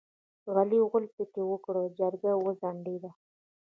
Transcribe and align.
علي 0.55 0.79
غول 0.89 1.05
پکې 1.15 1.41
وکړ؛ 1.51 1.75
جرګه 1.99 2.31
وځنډېده. 2.43 3.09